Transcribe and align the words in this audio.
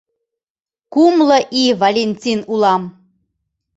Кумло 0.93 1.39
ий 1.61 1.71
Валентин 1.81 2.39
улам! 2.51 2.83